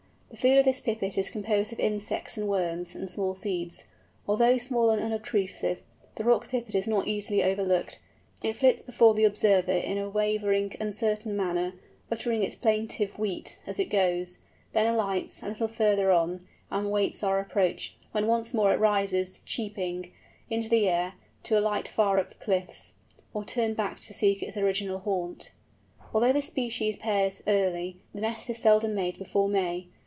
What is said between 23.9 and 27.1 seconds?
to seek its original haunt. Although this species